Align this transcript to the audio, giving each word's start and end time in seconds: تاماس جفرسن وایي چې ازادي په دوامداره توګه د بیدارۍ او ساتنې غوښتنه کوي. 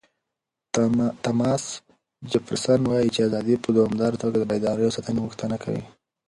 تاماس 1.23 1.63
جفرسن 2.31 2.81
وایي 2.89 3.09
چې 3.15 3.19
ازادي 3.27 3.55
په 3.63 3.69
دوامداره 3.77 4.19
توګه 4.23 4.37
د 4.39 4.43
بیدارۍ 4.51 4.83
او 4.85 4.95
ساتنې 4.97 5.19
غوښتنه 5.25 5.55
کوي. 5.63 5.83